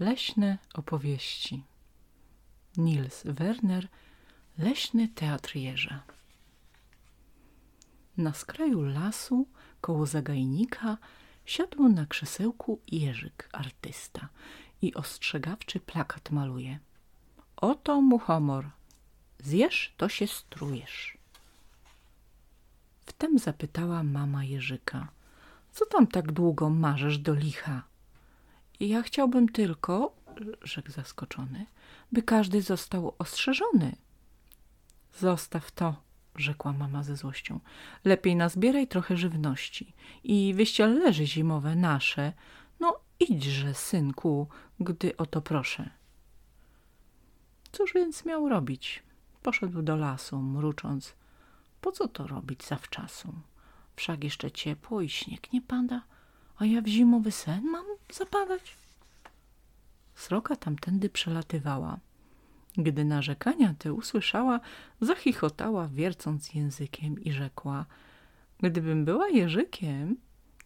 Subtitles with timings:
[0.00, 1.64] Leśne opowieści.
[2.76, 3.88] Nils Werner,
[4.58, 6.02] Leśny Teatr Jeża.
[8.16, 9.48] Na skraju lasu,
[9.80, 10.98] koło zagajnika,
[11.44, 14.28] siadł na krzesełku Jerzyk, artysta
[14.82, 16.78] i ostrzegawczy plakat maluje.
[17.56, 18.70] Oto muchomor,
[19.38, 21.18] zjesz, to się strujesz.
[23.06, 25.08] Wtem zapytała mama Jerzyka,
[25.72, 27.87] co tam tak długo marzesz do licha?
[28.80, 30.16] Ja chciałbym tylko,
[30.62, 31.66] rzekł zaskoczony,
[32.12, 33.96] by każdy został ostrzeżony.
[35.18, 36.02] Zostaw to,
[36.36, 37.60] rzekła mama ze złością.
[38.04, 42.32] Lepiej nazbieraj trochę żywności i wyściel leży zimowe nasze.
[42.80, 44.48] No idźże, synku,
[44.80, 45.90] gdy o to proszę.
[47.72, 49.02] Cóż więc miał robić?
[49.42, 51.14] Poszedł do lasu, mrucząc.
[51.80, 53.34] Po co to robić zawczasu?
[53.96, 56.02] Wszak jeszcze ciepło i śnieg nie pada,
[56.58, 58.76] a ja w zimowy sen mam zapadać?
[60.14, 61.98] Sroka tamtędy przelatywała.
[62.76, 64.60] Gdy narzekania te usłyszała,
[65.00, 67.84] zachichotała, wiercąc językiem i rzekła–
[68.62, 70.16] Gdybym była jeżykiem,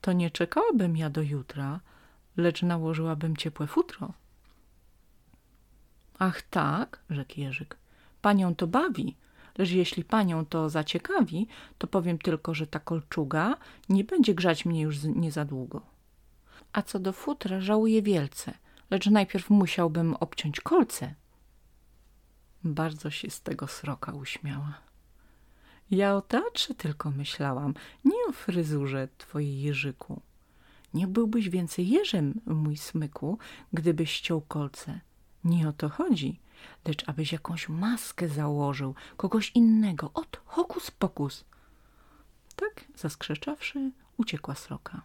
[0.01, 1.81] to nie czekałabym ja do jutra,
[2.37, 4.12] lecz nałożyłabym ciepłe futro.–
[6.19, 7.77] Ach tak– rzekł jeżyk–
[8.23, 9.17] panią to bawi,
[9.58, 11.47] lecz jeśli panią to zaciekawi,
[11.78, 13.56] to powiem tylko, że ta kolczuga
[13.89, 15.81] nie będzie grzać mnie już nie za długo.
[16.72, 18.55] A co do futra, żałuję wielce,
[18.91, 21.14] lecz najpierw musiałbym obciąć kolce.
[22.64, 24.75] Bardzo się z tego sroka uśmiała.
[25.91, 30.20] Ja o teatrze tylko myślałam, nie o fryzurze twojej jeżyku.
[30.94, 33.39] Nie byłbyś więcej jeżem, mój smyku,
[33.72, 35.00] gdybyś ściął kolce.
[35.44, 36.41] Nie o to chodzi,
[36.85, 41.45] lecz abyś jakąś maskę założył, kogoś innego, od hokus pokus.
[42.57, 45.03] Tak, zaskrzeczawszy, uciekła sroka.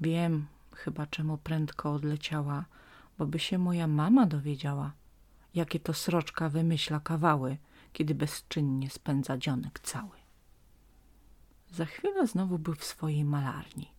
[0.00, 2.64] Wiem chyba, czemu prędko odleciała,
[3.18, 4.92] bo by się moja mama dowiedziała,
[5.54, 7.56] jakie to sroczka wymyśla kawały,
[7.92, 10.16] kiedy bezczynnie spędza dzionek cały.
[11.70, 13.92] Za chwilę znowu był w swojej malarni.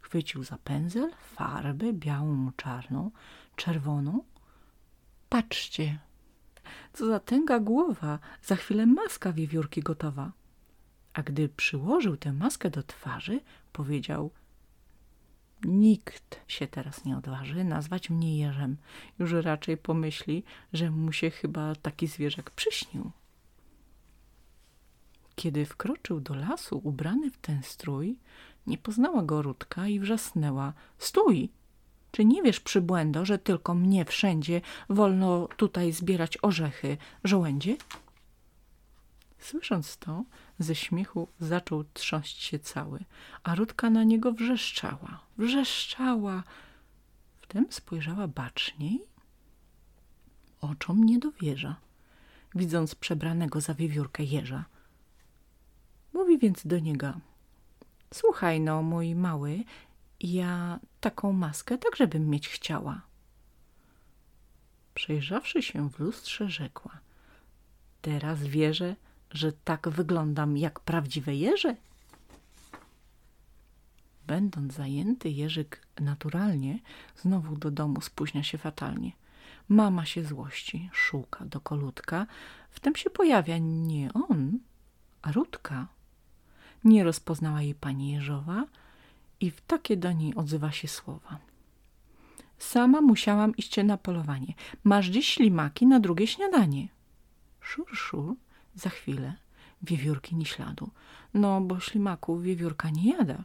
[0.00, 3.10] Chwycił za pędzel farbę białą, czarną,
[3.56, 4.24] czerwoną.
[5.34, 5.98] Patrzcie,
[6.92, 10.32] co za tęga głowa, za chwilę maska wiewiórki gotowa.
[11.12, 13.40] A gdy przyłożył tę maskę do twarzy,
[13.72, 14.30] powiedział–
[15.64, 18.76] Nikt się teraz nie odważy nazwać mnie Jerzem.
[19.18, 23.10] Już raczej pomyśli, że mu się chyba taki zwierzak przyśnił.
[25.34, 28.18] Kiedy wkroczył do lasu ubrany w ten strój,
[28.66, 30.72] nie poznała go Rutka i wrzasnęła.
[30.98, 31.48] Stój!
[32.14, 37.76] Czy nie wiesz, przybłędo, że tylko mnie wszędzie wolno tutaj zbierać orzechy, żołędzie?
[39.38, 40.24] Słysząc to,
[40.58, 43.04] ze śmiechu zaczął trząść się cały,
[43.42, 46.42] a Rutka na niego wrzeszczała, wrzeszczała.
[47.40, 49.00] Wtem spojrzała baczniej.
[50.60, 51.76] Oczom nie dowierza,
[52.54, 54.64] widząc przebranego za wiewiórkę jeża.
[56.12, 57.12] Mówi więc do niego,
[58.14, 59.64] słuchaj no, mój mały,
[60.24, 63.02] ja taką maskę także bym mieć chciała.
[64.94, 66.98] Przejrzawszy się w lustrze, rzekła,
[68.02, 68.96] teraz wierzę,
[69.30, 71.76] że tak wyglądam jak prawdziwe jeże?
[74.26, 76.78] Będąc zajęty, Jerzyk naturalnie
[77.16, 79.12] znowu do domu spóźnia się fatalnie.
[79.68, 82.26] Mama się złości, szuka do kolutka,
[82.70, 84.58] wtem się pojawia nie on,
[85.22, 85.86] a Rutka.
[86.84, 88.64] Nie rozpoznała jej pani Jeżowa
[89.40, 91.38] i w takie do niej odzywa się słowa.
[92.58, 94.54] Sama musiałam iść na polowanie.
[94.84, 96.88] Masz dziś ślimaki na drugie śniadanie.
[97.60, 98.34] Szur, szur,
[98.74, 99.34] za chwilę
[99.84, 100.90] wiewiórki ni śladu.
[101.34, 103.44] No, bo ślimaków wiewiórka nie jada.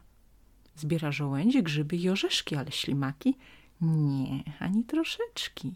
[0.76, 3.36] Zbiera żołędzie, grzyby i orzeszki, ale ślimaki?
[3.80, 5.74] Nie, ani troszeczki.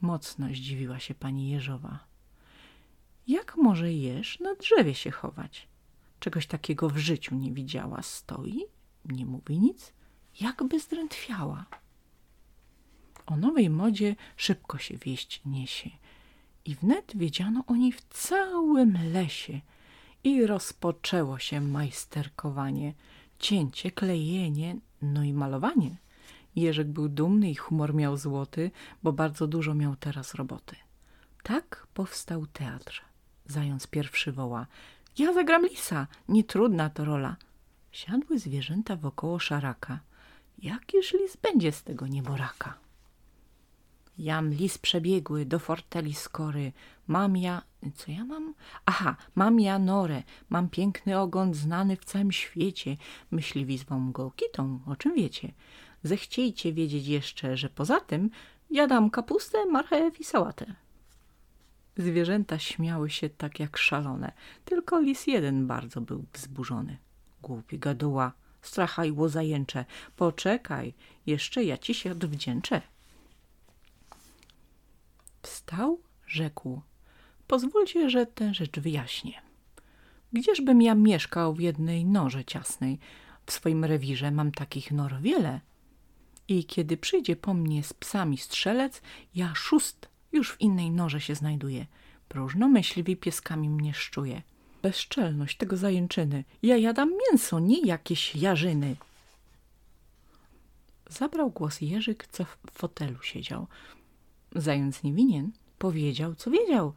[0.00, 1.98] Mocno zdziwiła się pani Jeżowa.
[3.28, 5.68] Jak może jeż na drzewie się chować?
[6.20, 8.02] Czegoś takiego w życiu nie widziała.
[8.02, 8.64] Stoi,
[9.12, 9.92] nie mówi nic,
[10.40, 11.66] jakby zdrętwiała.
[13.26, 15.90] O nowej modzie szybko się wieść niesie
[16.64, 19.60] i wnet wiedziano o niej w całym lesie
[20.24, 22.94] i rozpoczęło się majsterkowanie,
[23.38, 25.96] cięcie, klejenie, no i malowanie.
[26.56, 28.70] Jerzek był dumny i humor miał złoty,
[29.02, 30.76] bo bardzo dużo miał teraz roboty.
[31.42, 33.02] Tak powstał teatr.
[33.46, 34.66] Zając pierwszy woła.
[35.18, 37.36] Ja zagram lisa, nietrudna to rola.
[37.96, 40.00] Siadły zwierzęta wokoło szaraka.
[40.58, 42.78] Jakiż lis będzie z tego nieboraka?
[44.18, 46.72] Jam lis przebiegły do forteli skory.
[47.06, 47.62] Mam ja...
[47.94, 48.54] Co ja mam?
[48.86, 50.22] Aha, mam ja norę.
[50.48, 52.96] Mam piękny ogon znany w całym świecie.
[53.30, 55.52] Myśliwi zwą go kitą, o czym wiecie.
[56.02, 58.30] Zechciejcie wiedzieć jeszcze, że poza tym
[58.70, 60.74] jadam kapustę, marchew i sałatę.
[61.96, 64.32] Zwierzęta śmiały się tak jak szalone,
[64.64, 67.05] tylko lis jeden bardzo był wzburzony.
[67.46, 68.32] Głupi gaduła,
[68.62, 69.84] strachajło zajęcze,
[70.16, 70.94] poczekaj,
[71.26, 72.82] jeszcze ja ci się odwdzięczę.
[75.42, 76.80] Wstał, rzekł,
[77.46, 79.42] pozwólcie, że tę rzecz wyjaśnię.
[80.32, 82.98] Gdzieżbym ja mieszkał w jednej norze ciasnej?
[83.46, 85.60] W swoim rewirze mam takich nor wiele.
[86.48, 89.02] I kiedy przyjdzie po mnie z psami strzelec,
[89.34, 91.86] ja szóst już w innej norze się znajduje.
[92.28, 94.42] Próżno myśliwi pieskami mnie szczuje.
[94.86, 96.44] Bezczelność tego zajęczyny.
[96.62, 98.96] Ja jadam mięso, nie jakieś jarzyny.
[101.08, 103.66] Zabrał głos Jerzyk, co w fotelu siedział.
[104.54, 106.92] Zając nie winien, powiedział, co wiedział.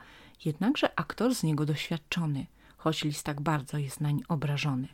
[0.45, 2.45] Jednakże aktor z niego doświadczony,
[2.77, 4.87] choć list tak bardzo jest nań obrażony.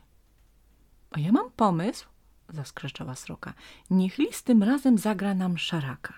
[1.12, 2.07] A ja mam pomysł,
[2.50, 3.53] zaskrzeczała sroka.
[3.89, 6.13] Niech list tym razem zagra nam szaraka.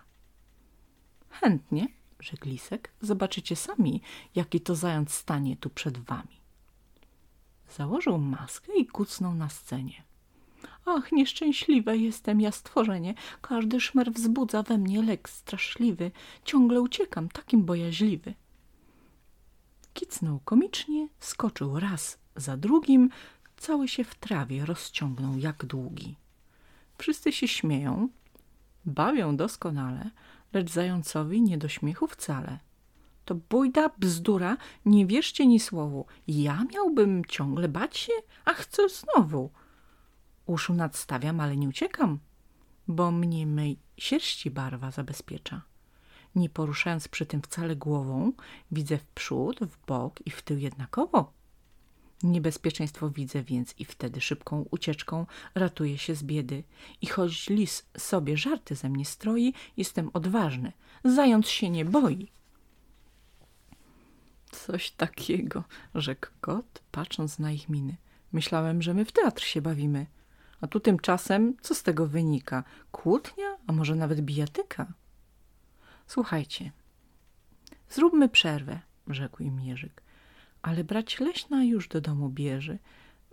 [1.30, 1.88] Chętnie,
[2.20, 4.02] rzekł lisek, zobaczycie sami,
[4.36, 6.38] jaki to zając stanie tu przed wami.
[7.76, 10.04] Założył maskę i kucnął na scenie.
[10.86, 13.14] Ach, nieszczęśliwe jestem ja stworzenie.
[13.42, 16.12] Każdy szmer wzbudza we mnie lek straszliwy.
[16.46, 18.34] Ciągle uciekam, takim bojaźliwy.
[19.94, 23.10] Kicnął komicznie, skoczył raz za drugim,
[23.58, 26.16] cały się w trawie rozciągnął jak długi.
[26.98, 28.10] Wszyscy się śmieją,
[28.86, 30.10] bawią doskonale,
[30.54, 32.60] lecz zającowi nie do śmiechu wcale.
[33.28, 36.06] To bójda, bzdura, nie wierzcie ni słowu.
[36.28, 38.14] Ja miałbym ciągle bać się,
[38.46, 39.52] a chcę znowu.
[40.46, 42.20] Uszu nadstawiam, ale nie uciekam,
[42.88, 45.62] bo mnie mej sierści barwa zabezpiecza.
[46.36, 48.34] Nie poruszając przy tym wcale głową,
[48.72, 51.34] widzę w przód, w bok i w tył jednakowo.
[52.24, 55.26] Niebezpieczeństwo widzę więc i wtedy szybką ucieczką
[55.56, 56.64] ratuję się z biedy.
[57.02, 60.72] I choć lis sobie żarty ze mnie stroi, jestem odważny.
[61.04, 62.37] Zając się nie boi.
[64.52, 65.64] Coś takiego,
[65.96, 67.98] rzekł kot, patrząc na ich miny.
[68.32, 70.06] Myślałem, że my w teatr się bawimy.
[70.62, 72.64] A tu tymczasem co z tego wynika?
[72.92, 74.94] Kłótnia, a może nawet bijatyka?
[76.08, 76.72] Słuchajcie,
[77.90, 80.02] zróbmy przerwę, rzekł im Jerzyk.
[80.62, 82.78] Ale brać leśna już do domu bierze.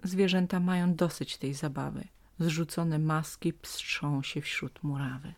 [0.02, 2.08] Zwierzęta mają dosyć tej zabawy.
[2.38, 5.34] Zrzucone maski pstrzą się wśród murawy.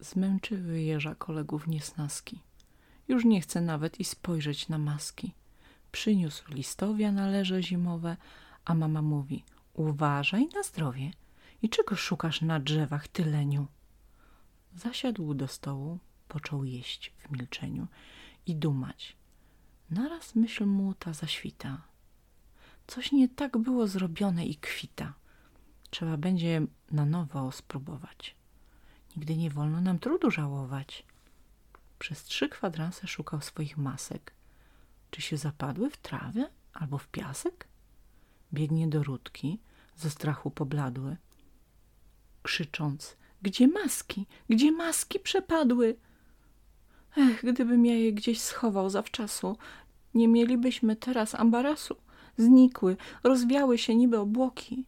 [0.00, 2.40] Zmęczyły jeża kolegów niesnaski.
[3.08, 5.32] Już nie chce nawet i spojrzeć na maski.
[5.92, 8.16] Przyniósł listowia na leże zimowe,
[8.64, 9.44] a mama mówi
[9.74, 11.10] uważaj na zdrowie
[11.62, 13.66] i czego szukasz na drzewach tyleniu?
[14.74, 17.86] Zasiadł do stołu, począł jeść w milczeniu
[18.46, 19.16] i dumać.
[19.90, 21.82] Naraz myśl mu ta zaświta.
[22.86, 25.14] Coś nie tak było zrobione i kwita.
[25.90, 28.36] Trzeba będzie na nowo spróbować.
[29.16, 31.06] Nigdy nie wolno nam trudu żałować.
[32.02, 34.32] Przez trzy kwadranse szukał swoich masek.
[35.10, 37.68] Czy się zapadły w trawę albo w piasek?
[38.52, 39.58] Biegnie do Rudki,
[39.96, 41.16] ze strachu pobladły,
[42.42, 44.26] krzycząc– gdzie maski?
[44.48, 45.96] Gdzie maski przepadły?
[47.16, 49.56] Ech, gdybym ja je gdzieś schował zawczasu,
[50.14, 51.96] nie mielibyśmy teraz ambarasu.
[52.38, 54.84] Znikły, rozwiały się niby obłoki.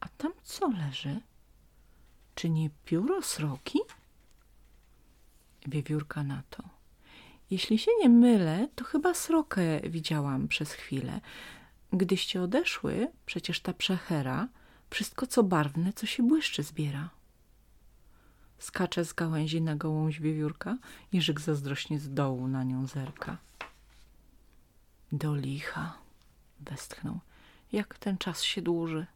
[0.00, 1.20] A tam co leży?
[2.34, 3.78] Czy nie pióro sroki?
[5.66, 6.62] Wiewiórka na to.
[7.50, 11.20] Jeśli się nie mylę, to chyba srokę widziałam przez chwilę.
[11.92, 14.48] Gdyście odeszły, przecież ta przechera,
[14.90, 17.10] wszystko co barwne, co się błyszczy zbiera.
[18.58, 20.78] Skacze z gałęzi na gołąź wiewiórka,
[21.12, 23.36] Jerzyk zazdrośnie z dołu na nią zerka.
[25.12, 25.98] Do licha,
[26.60, 27.20] westchnął,
[27.72, 29.06] jak ten czas się dłuży.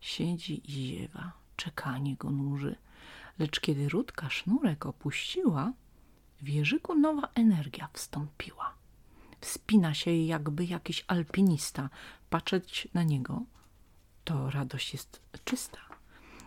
[0.00, 2.76] Siedzi i ziewa, czekanie go nuży.
[3.38, 5.72] Lecz kiedy Rudka sznurek opuściła,
[6.42, 8.74] w Jerzyku nowa energia wstąpiła.
[9.40, 11.88] Wspina się jakby jakiś alpinista.
[12.30, 13.42] Patrzeć na niego,
[14.24, 15.78] to radość jest czysta.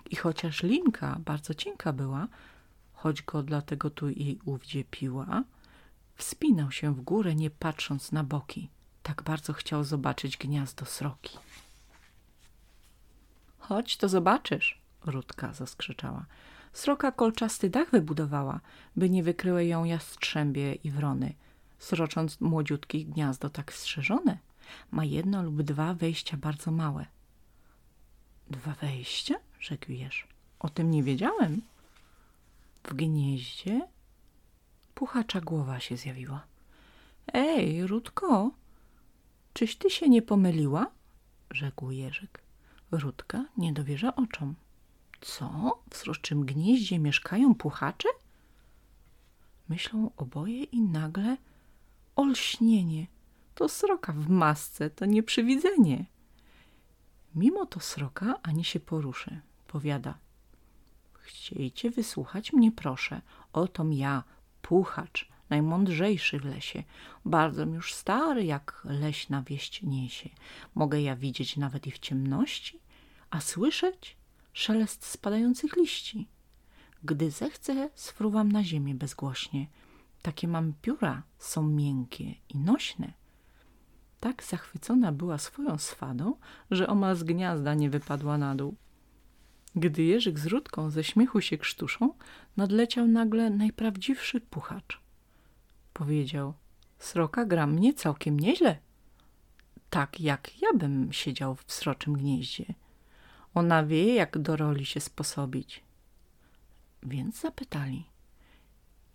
[0.09, 2.27] I chociaż linka bardzo cienka była,
[2.93, 5.43] choć go dlatego tu i ówdzie piła,
[6.15, 8.69] wspinał się w górę, nie patrząc na boki.
[9.03, 11.37] Tak bardzo chciał zobaczyć gniazdo sroki.
[13.59, 16.25] Chodź, to zobaczysz, Rudka zaskrzeczała.
[16.73, 18.59] Sroka kolczasty dach wybudowała,
[18.95, 21.33] by nie wykryły ją jastrzębie i wrony,
[21.79, 24.37] srocząc młodziutkich gniazdo tak strzeżone.
[24.91, 27.05] Ma jedno lub dwa wejścia bardzo małe.
[28.49, 29.35] Dwa wejścia?
[29.59, 30.27] rzekł jeż.
[30.59, 31.61] O tym nie wiedziałem.
[32.83, 33.87] W gnieździe
[34.95, 36.43] puchacza głowa się zjawiła.
[37.33, 38.51] Ej, Rudko,
[39.53, 40.91] czyś ty się nie pomyliła?
[41.51, 42.41] rzekł Jerzyk.
[42.91, 44.55] Rutka nie dowierza oczom.
[45.21, 45.79] Co?
[45.89, 48.09] W sroczym gnieździe mieszkają puchacze?
[49.69, 51.37] Myślą oboje i nagle
[52.15, 53.07] olśnienie.
[53.55, 56.05] To sroka w masce, to nieprzywidzenie.
[57.35, 59.41] Mimo to sroka ani się poruszy.
[59.67, 60.17] Powiada.
[61.13, 63.21] Chciejcie wysłuchać mnie, proszę.
[63.53, 64.23] Otom ja,
[64.61, 66.83] puchacz, najmądrzejszy w lesie.
[67.25, 70.29] Bardzo już stary, jak leśna wieść niesie.
[70.75, 72.79] Mogę ja widzieć nawet i w ciemności,
[73.29, 74.18] a słyszeć
[74.59, 76.27] szelest spadających liści.
[77.03, 79.67] Gdy zechcę, sfruwam na ziemię bezgłośnie.
[80.21, 83.13] Takie mam pióra, są miękkie i nośne.
[84.19, 86.33] Tak zachwycona była swoją swadą,
[86.71, 88.75] że omal z gniazda nie wypadła na dół.
[89.75, 92.13] Gdy Jerzyk z Rudką ze śmiechu się krztuszą,
[92.57, 95.01] nadleciał nagle najprawdziwszy puchacz.
[95.93, 96.53] Powiedział,
[96.97, 98.77] sroka gra mnie całkiem nieźle.
[99.89, 102.73] Tak jak ja bym siedział w sroczym gnieździe.
[103.59, 105.83] Ona wie, jak do roli się sposobić.
[107.03, 108.05] Więc zapytali,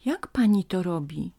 [0.05, 1.33] jak pani to robi?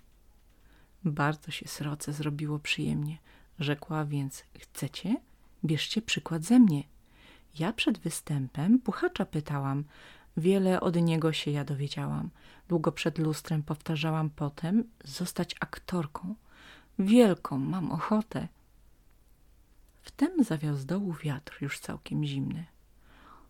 [1.03, 3.17] Bardzo się sroce zrobiło przyjemnie.
[3.59, 5.21] Rzekła więc, chcecie?
[5.65, 6.83] Bierzcie przykład ze mnie.
[7.59, 9.83] Ja przed występem puchacza pytałam.
[10.37, 12.29] Wiele od niego się ja dowiedziałam.
[12.67, 16.35] Długo przed lustrem powtarzałam potem zostać aktorką.
[16.99, 18.47] Wielką mam ochotę.
[20.01, 22.74] Wtem zawiał z dołu wiatr już całkiem zimny.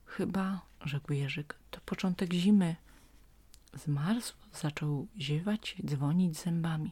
[0.05, 2.75] Chyba, rzekł Jerzyk, to początek zimy.
[3.73, 6.91] Zmarzł, zaczął ziewać, dzwonić zębami.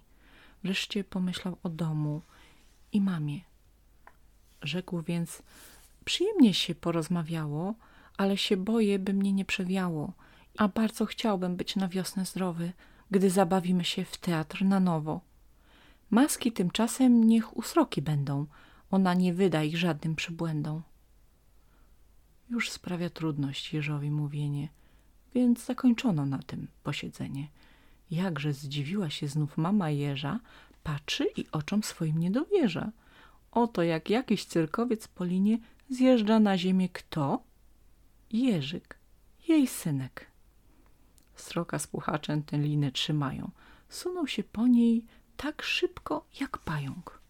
[0.64, 2.22] Wreszcie pomyślał o domu
[2.92, 3.40] i mamie.
[4.62, 5.44] Rzekł więc,
[6.06, 7.76] przyjemnie się porozmawiało,
[8.18, 10.14] ale się boję, by mnie nie przewiało,
[10.58, 12.74] a bardzo chciałbym być na wiosnę zdrowy,
[13.12, 15.22] gdy zabawimy się w teatr na nowo.
[16.10, 18.46] Maski tymczasem niech usroki będą,
[18.92, 20.82] ona nie wyda ich żadnym przybłędom.
[22.54, 24.70] Już sprawia trudność Jerzowi mówienie,
[25.36, 27.48] więc zakończono na tym posiedzenie.
[28.12, 30.40] Jakże zdziwiła się znów mama Jerza,
[30.84, 32.92] patrzy i oczom swoim nie dowierza.
[33.52, 35.58] Oto jak jakiś cyrkowiec po linie
[35.90, 37.44] zjeżdża na ziemię kto?
[38.32, 38.98] Jerzyk,
[39.48, 40.28] jej synek.
[41.36, 43.52] Sroka z puchaczem tę linę trzymają.
[43.90, 45.06] Sunął się po niej
[45.38, 47.22] tak szybko jak pająk.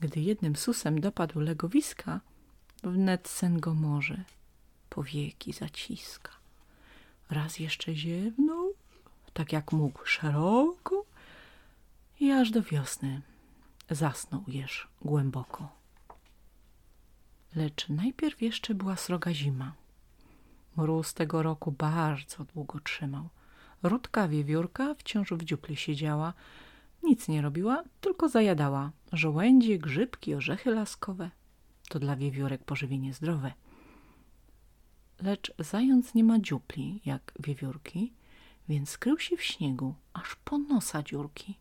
[0.00, 2.20] Gdy jednym susem dopadł legowiska,
[2.90, 4.24] wnet sen go może
[4.90, 6.32] powieki zaciska.
[7.30, 8.72] Raz jeszcze ziewnął,
[9.32, 11.04] tak jak mógł szeroko
[12.20, 13.20] i aż do wiosny
[13.90, 15.68] zasnął jeż głęboko.
[17.56, 19.72] Lecz najpierw jeszcze była sroga zima.
[20.76, 23.28] Mróz tego roku bardzo długo trzymał.
[23.82, 26.32] Rudka wiewiórka wciąż w dziupli siedziała,
[27.02, 31.30] nic nie robiła, tylko zajadała żołędzie, grzybki, orzechy laskowe.
[31.88, 33.52] To dla wiewiórek pożywienie zdrowe.
[35.22, 38.12] Lecz zając nie ma dziupli, jak wiewiórki,
[38.68, 41.58] więc skrył się w śniegu, aż po nosa dziurki.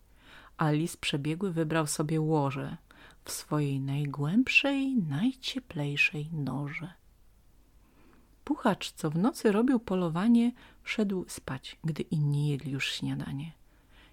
[0.57, 2.77] A lis przebiegły wybrał sobie łoże
[3.23, 6.93] w swojej najgłębszej, najcieplejszej norze.
[8.43, 10.51] Puchacz, co w nocy robił polowanie,
[10.83, 13.51] szedł spać, gdy inni jedli już śniadanie.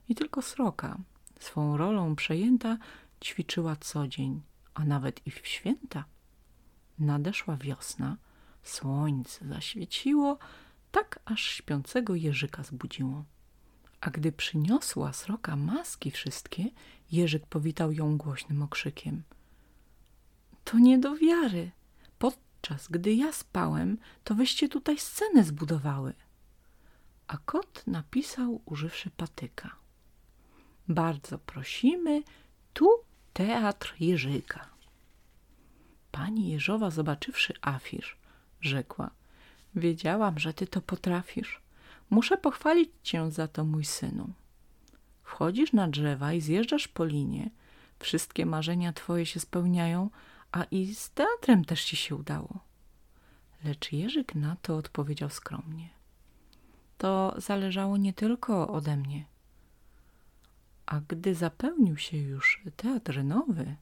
[0.09, 0.99] I tylko sroka,
[1.40, 2.78] swą rolą przejęta,
[3.25, 4.40] ćwiczyła co dzień,
[4.75, 6.05] a nawet i w święta.
[6.99, 8.17] Nadeszła wiosna,
[8.62, 10.38] słońce zaświeciło,
[10.93, 13.25] tak aż śpiącego Jerzyka zbudziło.
[14.00, 16.64] A gdy przyniosła sroka maski wszystkie,
[17.12, 19.23] Jerzyk powitał ją głośnym okrzykiem.
[20.64, 21.71] To nie do wiary.
[22.19, 26.14] Podczas gdy ja spałem, to wyście tutaj scenę zbudowały.
[27.26, 29.76] A kot napisał, używszy patyka.
[30.88, 32.23] Bardzo prosimy,
[32.73, 32.88] tu
[33.33, 34.69] teatr Jerzyka.
[36.11, 38.17] Pani Jeżowa, zobaczywszy afisz,
[38.61, 39.11] rzekła–
[39.75, 41.61] Wiedziałam, że ty to potrafisz.
[42.11, 44.33] Muszę pochwalić cię za to, mój synu.
[45.23, 47.51] Wchodzisz na drzewa i zjeżdżasz po linie.
[47.99, 50.11] Wszystkie marzenia twoje się spełniają,
[50.53, 52.59] a i z teatrem też ci się udało.
[53.65, 55.89] Lecz Jerzyk na to odpowiedział skromnie.
[56.99, 59.25] To zależało nie tylko ode mnie.
[60.87, 63.77] A gdy zapełnił się już teatr nowy,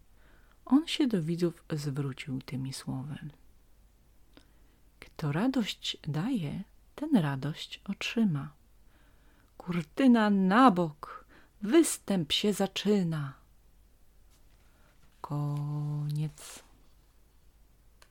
[0.64, 3.30] on się do widzów zwrócił tymi słowem.
[5.00, 6.62] Kto radość daje,
[6.94, 8.52] ten radość otrzyma.
[9.58, 11.24] Kurtyna na bok,
[11.62, 13.32] występ się zaczyna.
[15.20, 16.69] Koniec.